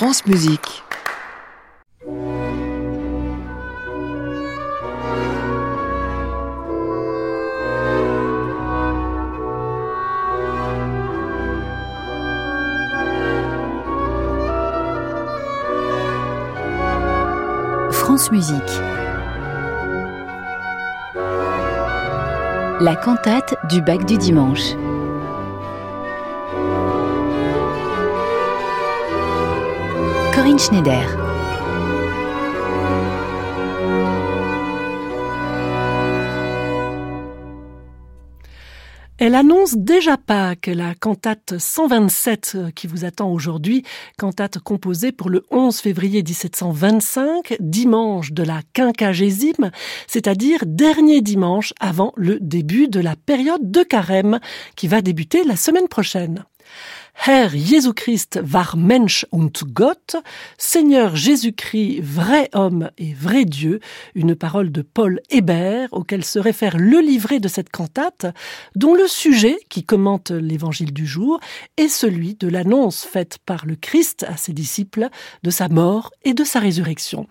[0.00, 0.82] France Musique.
[17.90, 18.54] France Musique.
[22.80, 24.62] La cantate du bac du dimanche.
[39.16, 43.84] Elle annonce déjà Pâques, la cantate 127 euh, qui vous attend aujourd'hui,
[44.18, 49.70] cantate composée pour le 11 février 1725, dimanche de la quinquagésime,
[50.06, 54.40] c'est-à-dire dernier dimanche avant le début de la période de carême
[54.76, 56.44] qui va débuter la semaine prochaine.
[57.22, 60.16] Herr Jésus Christ war Mensch und Gott,
[60.56, 63.80] Seigneur Jésus-Christ, vrai homme et vrai Dieu,
[64.14, 68.24] une parole de Paul Hébert auquel se réfère le livret de cette cantate,
[68.74, 71.40] dont le sujet, qui commente l'évangile du jour,
[71.76, 75.10] est celui de l'annonce faite par le Christ à ses disciples
[75.42, 77.26] de sa mort et de sa résurrection.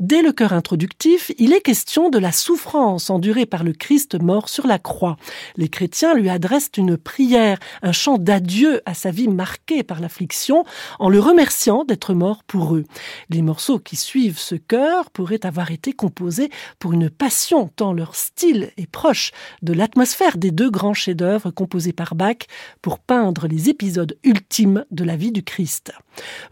[0.00, 4.50] Dès le cœur introductif, il est question de la souffrance endurée par le Christ mort
[4.50, 5.16] sur la croix.
[5.56, 10.64] Les chrétiens lui adressent une prière, un chant d'adieu à sa vie marqué par l'affliction
[10.98, 12.84] en le remerciant d'être mort pour eux.
[13.28, 18.14] Les morceaux qui suivent ce chœur pourraient avoir été composés pour une passion tant leur
[18.14, 22.46] style est proche de l'atmosphère des deux grands chefs-d'œuvre composés par Bach
[22.82, 25.92] pour peindre les épisodes ultimes de la vie du Christ.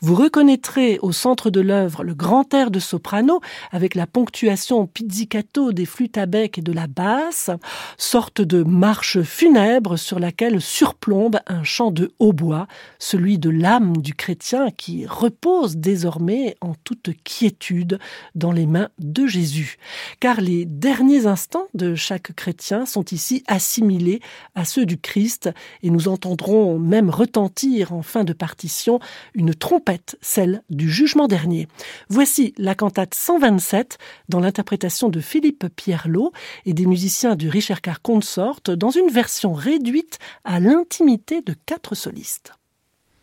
[0.00, 3.40] Vous reconnaîtrez au centre de l'œuvre le grand air de soprano
[3.70, 7.50] avec la ponctuation pizzicato des flûtes à bec et de la basse,
[7.96, 12.57] sorte de marche funèbre sur laquelle surplombe un chant de hautbois
[12.98, 17.98] celui de l'âme du chrétien qui repose désormais en toute quiétude
[18.34, 19.76] dans les mains de Jésus.
[20.20, 24.20] Car les derniers instants de chaque chrétien sont ici assimilés
[24.54, 25.50] à ceux du Christ
[25.82, 29.00] et nous entendrons même retentir en fin de partition
[29.34, 31.68] une trompette, celle du jugement dernier.
[32.08, 33.98] Voici la cantate 127
[34.28, 36.32] dans l'interprétation de Philippe Pierlot
[36.66, 41.94] et des musiciens du Richard Carr Consort dans une version réduite à l'intimité de quatre
[41.94, 42.47] solistes.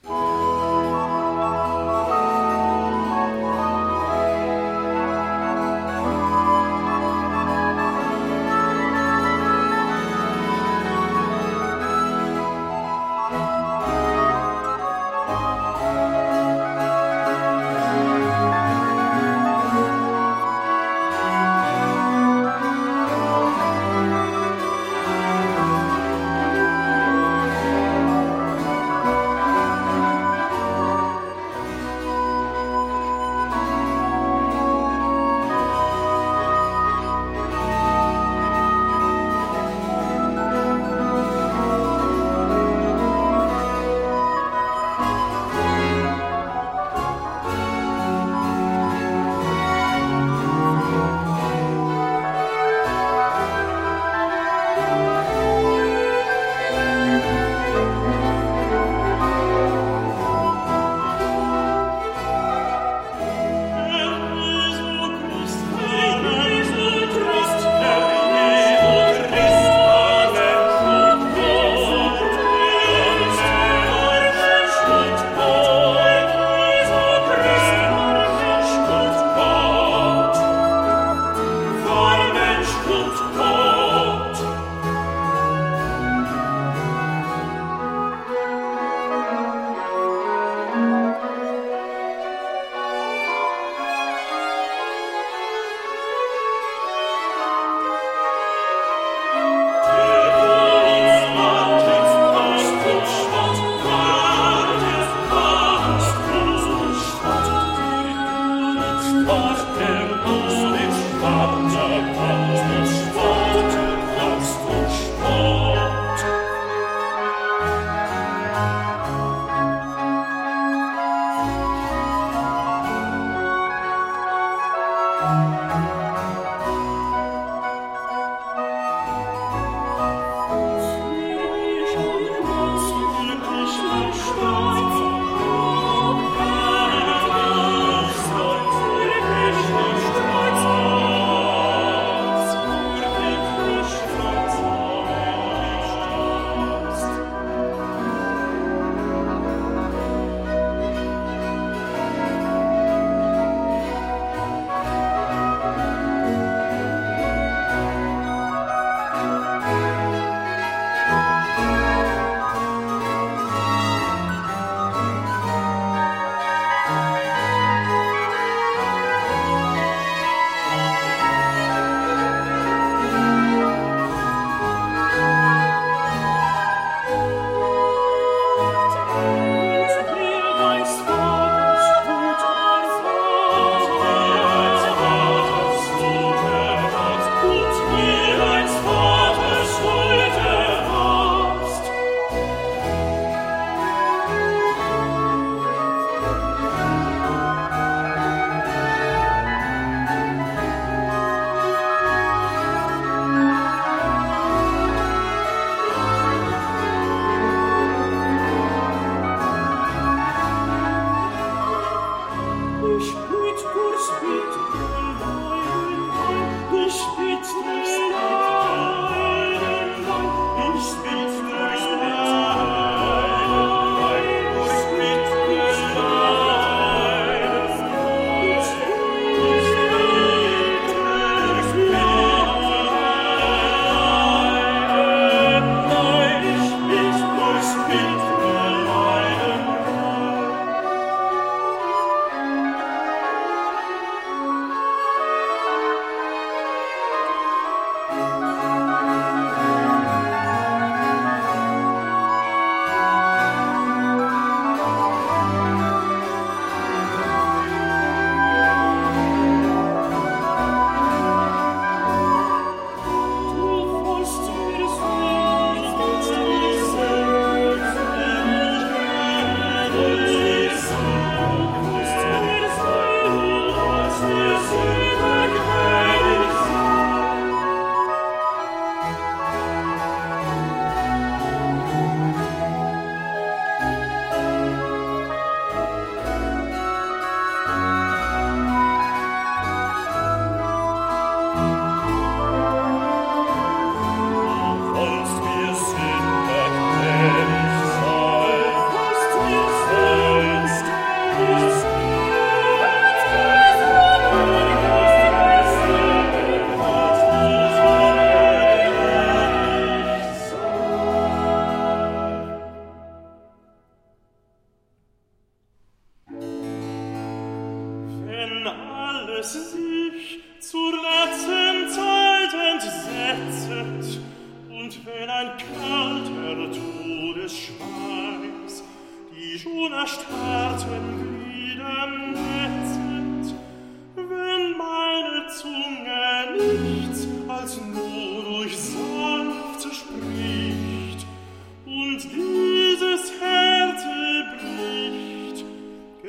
[0.08, 0.75] Thank you.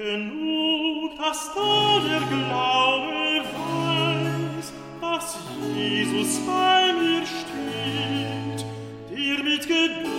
[0.07, 5.37] Genug, dass da der Glaube weiß, dass
[5.75, 8.65] Jesus bei mir steht,
[9.11, 10.16] dir mit Geduld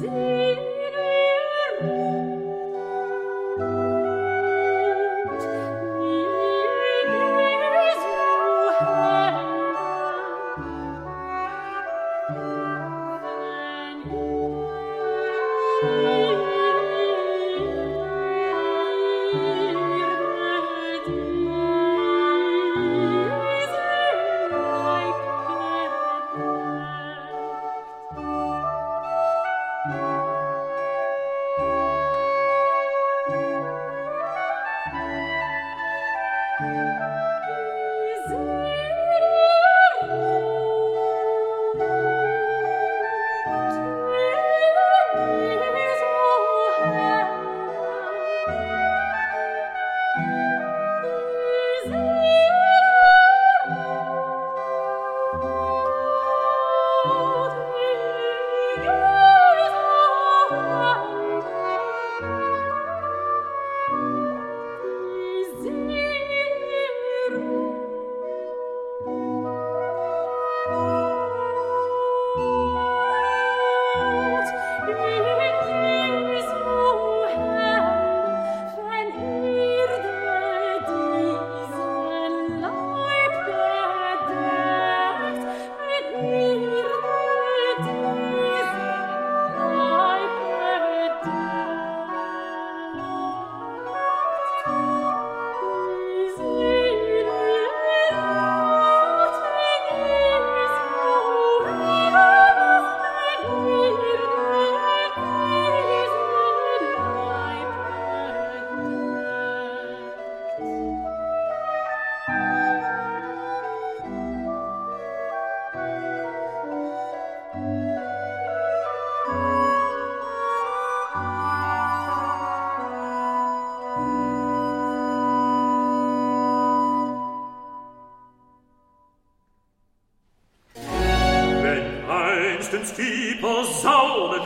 [0.00, 0.29] see.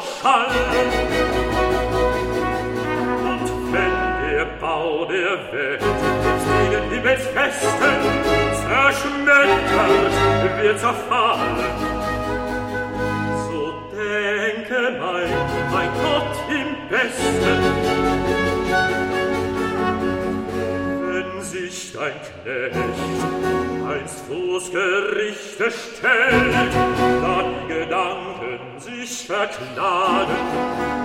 [0.05, 0.91] erschallen.
[3.25, 7.97] Und wenn der Bau der Welt gegen die Weltfesten
[8.67, 10.13] zerschmettert
[10.63, 11.57] wird zerfallen,
[13.49, 15.31] so denke mein,
[15.73, 17.61] mein Gott im Besten.
[21.07, 22.13] Wenn sich dein
[22.43, 22.79] Knecht
[23.89, 26.73] einst vors Gerichte stellt,
[27.23, 30.37] dann Gedanken wollen sich verklagen,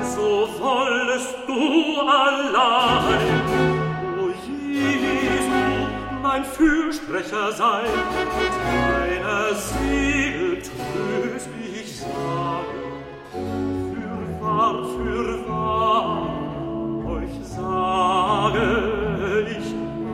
[0.04, 3.42] so wollest du allein.
[4.20, 4.30] O
[4.68, 5.88] Jesu,
[6.22, 12.80] mein Fürsprecher sei, und deiner Siegel tröst ich sagen.
[14.98, 16.28] für wahr,
[17.08, 18.68] euch sage
[19.50, 19.68] ich,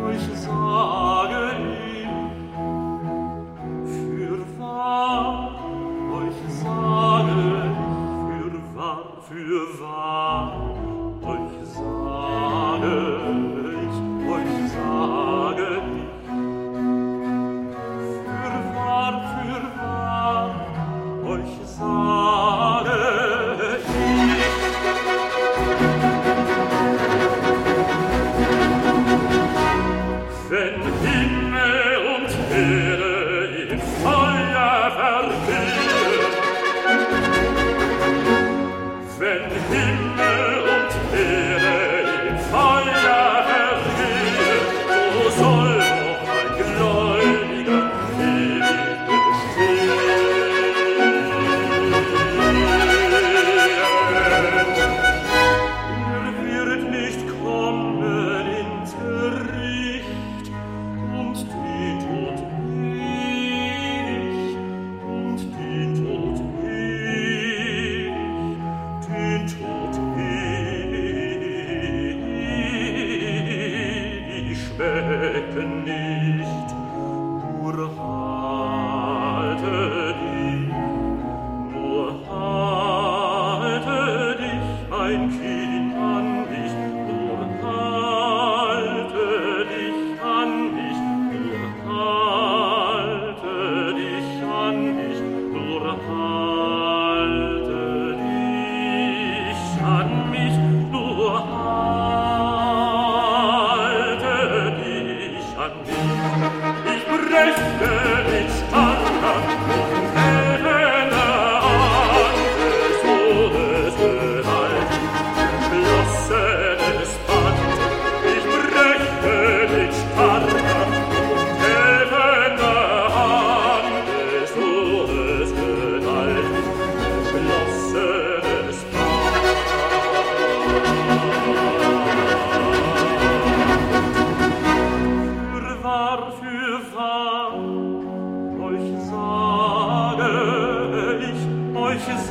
[0.06, 1.55] euch sage
[9.36, 10.15] Fürwahr.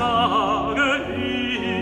[0.04, 1.73] sage ich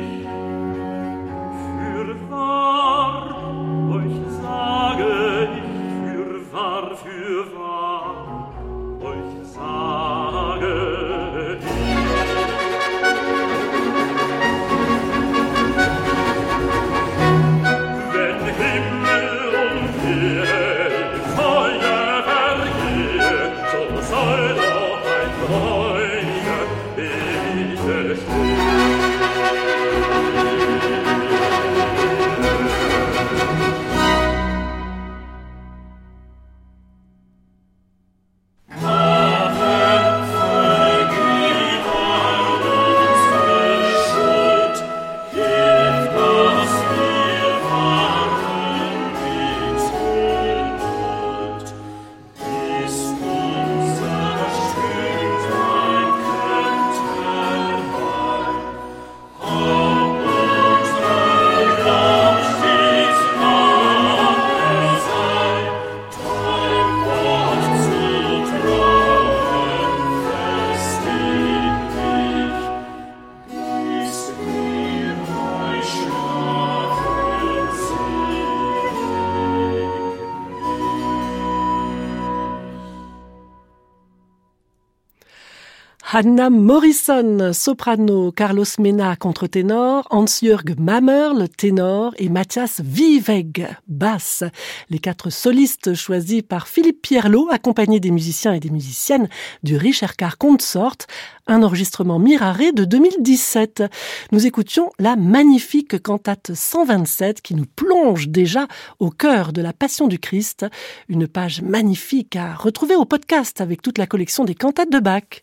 [86.14, 94.44] Anna Morrison, soprano, Carlos Mena, contre-ténor, Hans-Jörg Mammerl, ténor, et Mathias Viveg, basse.
[94.90, 99.30] Les quatre solistes choisis par Philippe Pierlot, accompagnés des musiciens et des musiciennes
[99.62, 100.98] du Richard Carr Consort,
[101.46, 103.84] un enregistrement Miraré de 2017.
[104.32, 110.08] Nous écoutions la magnifique cantate 127 qui nous plonge déjà au cœur de la Passion
[110.08, 110.66] du Christ,
[111.08, 115.42] une page magnifique à retrouver au podcast avec toute la collection des cantates de Bach.